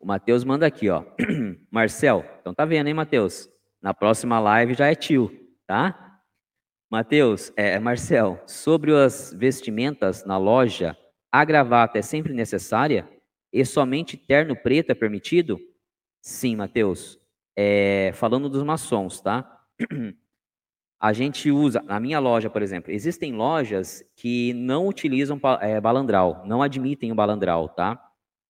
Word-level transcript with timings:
O 0.00 0.06
Matheus 0.06 0.44
manda 0.44 0.66
aqui, 0.66 0.88
ó. 0.88 1.04
Marcel, 1.70 2.24
então 2.40 2.54
tá 2.54 2.64
vendo, 2.64 2.86
hein, 2.86 2.94
Matheus? 2.94 3.48
Na 3.82 3.92
próxima 3.92 4.38
live 4.38 4.74
já 4.74 4.86
é 4.86 4.94
tio, 4.94 5.30
tá? 5.66 6.20
Matheus, 6.90 7.52
é, 7.56 7.78
Marcel, 7.78 8.42
sobre 8.46 8.94
as 8.94 9.32
vestimentas 9.32 10.24
na 10.24 10.38
loja, 10.38 10.96
a 11.30 11.44
gravata 11.44 11.98
é 11.98 12.02
sempre 12.02 12.32
necessária? 12.32 13.08
E 13.52 13.64
somente 13.64 14.16
terno 14.16 14.56
preto 14.56 14.90
é 14.90 14.94
permitido? 14.94 15.58
Sim, 16.22 16.56
Matheus. 16.56 17.18
É, 17.56 18.12
falando 18.14 18.48
dos 18.48 18.62
maçons, 18.62 19.20
tá? 19.20 19.60
A 21.00 21.12
gente 21.12 21.48
usa, 21.48 21.80
na 21.82 22.00
minha 22.00 22.18
loja, 22.18 22.50
por 22.50 22.60
exemplo, 22.60 22.90
existem 22.90 23.32
lojas 23.32 24.04
que 24.16 24.52
não 24.54 24.88
utilizam 24.88 25.40
é, 25.60 25.80
balandral, 25.80 26.42
não 26.44 26.60
admitem 26.60 27.12
o 27.12 27.14
balandral, 27.14 27.68
tá? 27.68 28.02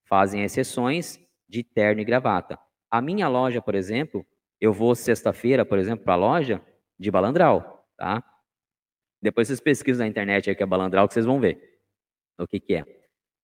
Fazem 0.07 0.43
exceções 0.43 1.21
de 1.49 1.63
terno 1.63 2.01
e 2.01 2.05
gravata. 2.05 2.59
A 2.91 3.01
minha 3.01 3.29
loja, 3.29 3.63
por 3.63 3.75
exemplo, 3.75 4.27
eu 4.61 4.73
vou 4.73 4.95
sexta-feira, 4.95 5.65
por 5.65 5.79
exemplo, 5.79 6.05
para 6.05 6.15
a 6.15 6.17
loja 6.17 6.63
de 6.99 7.11
balandral, 7.11 7.89
tá? 7.97 8.23
Depois 9.23 9.49
vocês 9.49 9.61
pesquisam 9.61 10.05
na 10.05 10.11
internet 10.11 10.49
aí 10.49 10.57
que 10.57 10.63
é 10.63 10.67
balandral 10.67 11.07
que 11.09 11.15
vocês 11.15 11.27
vão 11.27 11.41
ver 11.41 11.81
o 12.39 12.47
que, 12.47 12.61
que 12.61 12.75
é. 12.75 12.85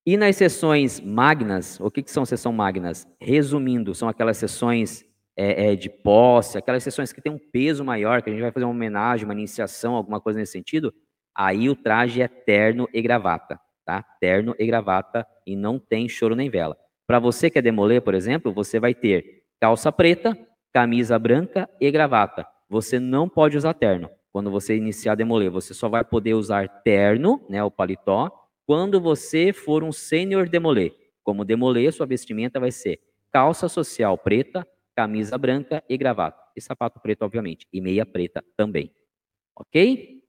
E 0.06 0.16
nas 0.16 0.36
sessões 0.36 1.00
magnas, 1.00 1.80
o 1.80 1.90
que, 1.90 2.02
que 2.02 2.10
são 2.10 2.24
sessões 2.24 2.54
magnas? 2.54 3.08
Resumindo, 3.20 3.94
são 3.94 4.08
aquelas 4.08 4.36
sessões 4.36 5.04
é, 5.36 5.72
é, 5.72 5.76
de 5.76 5.88
posse, 5.88 6.58
aquelas 6.58 6.82
sessões 6.82 7.12
que 7.12 7.20
tem 7.20 7.32
um 7.32 7.38
peso 7.38 7.84
maior, 7.84 8.22
que 8.22 8.28
a 8.28 8.32
gente 8.32 8.42
vai 8.42 8.52
fazer 8.52 8.66
uma 8.66 8.72
homenagem, 8.72 9.24
uma 9.24 9.32
iniciação, 9.32 9.94
alguma 9.94 10.20
coisa 10.20 10.38
nesse 10.38 10.52
sentido, 10.52 10.94
aí 11.34 11.68
o 11.68 11.74
traje 11.74 12.22
é 12.22 12.28
terno 12.28 12.88
e 12.92 13.02
gravata, 13.02 13.58
tá? 13.84 14.04
Terno 14.20 14.54
e 14.58 14.66
gravata 14.66 15.26
e 15.46 15.56
não 15.56 15.78
tem 15.78 16.08
choro 16.08 16.36
nem 16.36 16.50
vela. 16.50 16.76
Para 17.06 17.18
você 17.18 17.50
que 17.50 17.58
é 17.58 17.62
demoler, 17.62 18.02
por 18.02 18.14
exemplo, 18.14 18.52
você 18.52 18.80
vai 18.80 18.94
ter 18.94 19.42
calça 19.60 19.92
preta, 19.92 20.36
camisa 20.72 21.18
branca 21.18 21.68
e 21.80 21.90
gravata. 21.90 22.46
Você 22.68 22.98
não 22.98 23.28
pode 23.28 23.56
usar 23.56 23.74
terno. 23.74 24.10
Quando 24.32 24.50
você 24.50 24.76
iniciar 24.76 25.12
a 25.12 25.14
demoler, 25.14 25.50
você 25.50 25.72
só 25.74 25.88
vai 25.88 26.04
poder 26.04 26.34
usar 26.34 26.68
terno, 26.82 27.44
né, 27.48 27.62
o 27.62 27.70
paletó, 27.70 28.30
quando 28.66 29.00
você 29.00 29.52
for 29.52 29.84
um 29.84 29.92
sênior 29.92 30.48
demoler. 30.48 30.92
Como 31.22 31.44
demoler, 31.44 31.92
sua 31.92 32.06
vestimenta 32.06 32.58
vai 32.58 32.72
ser 32.72 32.98
calça 33.30 33.68
social 33.68 34.16
preta, 34.18 34.66
camisa 34.96 35.36
branca 35.38 35.82
e 35.88 35.96
gravata. 35.96 36.42
E 36.56 36.60
sapato 36.60 37.00
preto, 37.00 37.22
obviamente. 37.22 37.66
E 37.72 37.80
meia 37.80 38.06
preta 38.06 38.44
também. 38.56 38.90
Ok? 39.56 40.22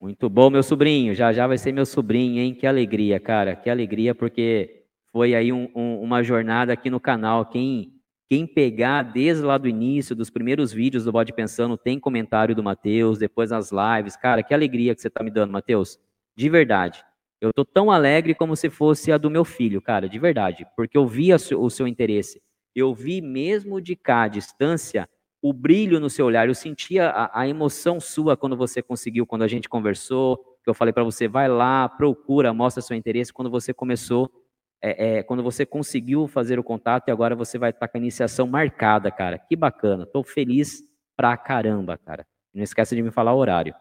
Muito 0.00 0.28
bom, 0.28 0.50
meu 0.50 0.62
sobrinho. 0.62 1.14
Já 1.14 1.32
já 1.32 1.46
vai 1.46 1.58
ser 1.58 1.72
meu 1.72 1.86
sobrinho, 1.86 2.40
hein? 2.40 2.54
Que 2.54 2.66
alegria, 2.66 3.18
cara. 3.18 3.56
Que 3.56 3.70
alegria, 3.70 4.14
porque 4.14 4.75
foi 5.16 5.34
aí 5.34 5.50
um, 5.50 5.66
um, 5.74 6.02
uma 6.02 6.22
jornada 6.22 6.74
aqui 6.74 6.90
no 6.90 7.00
canal. 7.00 7.46
Quem, 7.46 7.90
quem 8.28 8.46
pegar 8.46 9.02
desde 9.02 9.42
lá 9.42 9.56
do 9.56 9.66
início, 9.66 10.14
dos 10.14 10.28
primeiros 10.28 10.74
vídeos 10.74 11.04
do 11.06 11.12
Bode 11.12 11.32
Pensando, 11.32 11.78
tem 11.78 11.98
comentário 11.98 12.54
do 12.54 12.62
Matheus, 12.62 13.18
depois 13.18 13.48
nas 13.48 13.70
lives. 13.72 14.14
Cara, 14.14 14.42
que 14.42 14.52
alegria 14.52 14.94
que 14.94 15.00
você 15.00 15.08
está 15.08 15.24
me 15.24 15.30
dando, 15.30 15.50
Matheus. 15.50 15.98
De 16.36 16.50
verdade. 16.50 17.02
Eu 17.40 17.50
tô 17.50 17.64
tão 17.64 17.90
alegre 17.90 18.34
como 18.34 18.54
se 18.54 18.68
fosse 18.68 19.10
a 19.10 19.16
do 19.16 19.30
meu 19.30 19.42
filho, 19.42 19.80
cara, 19.80 20.06
de 20.06 20.18
verdade. 20.18 20.66
Porque 20.76 20.98
eu 20.98 21.06
vi 21.06 21.32
o 21.32 21.70
seu 21.70 21.88
interesse 21.88 22.42
eu 22.76 22.94
vi 22.94 23.22
mesmo 23.22 23.80
de 23.80 23.96
cá, 23.96 24.24
à 24.24 24.28
distância, 24.28 25.08
o 25.40 25.50
brilho 25.50 25.98
no 25.98 26.10
seu 26.10 26.26
olhar. 26.26 26.46
Eu 26.46 26.54
sentia 26.54 27.08
a, 27.08 27.40
a 27.40 27.48
emoção 27.48 27.98
sua 27.98 28.36
quando 28.36 28.54
você 28.54 28.82
conseguiu, 28.82 29.26
quando 29.26 29.42
a 29.42 29.48
gente 29.48 29.66
conversou. 29.66 30.38
Eu 30.66 30.74
falei 30.74 30.92
para 30.92 31.02
você, 31.02 31.26
vai 31.26 31.48
lá, 31.48 31.88
procura, 31.88 32.52
mostra 32.52 32.82
seu 32.82 32.94
interesse. 32.94 33.32
Quando 33.32 33.50
você 33.50 33.72
começou, 33.72 34.30
é, 34.82 35.18
é, 35.18 35.22
quando 35.22 35.42
você 35.42 35.64
conseguiu 35.64 36.26
fazer 36.26 36.58
o 36.58 36.64
contato 36.64 37.08
e 37.08 37.10
agora 37.10 37.34
você 37.34 37.58
vai 37.58 37.70
estar 37.70 37.88
com 37.88 37.96
a 37.96 38.00
iniciação 38.00 38.46
marcada, 38.46 39.10
cara. 39.10 39.38
Que 39.38 39.56
bacana. 39.56 40.04
Estou 40.04 40.22
feliz 40.22 40.82
pra 41.16 41.36
caramba, 41.36 41.98
cara. 41.98 42.26
Não 42.54 42.62
esqueça 42.62 42.94
de 42.94 43.02
me 43.02 43.10
falar 43.10 43.34
o 43.34 43.38
horário. 43.38 43.74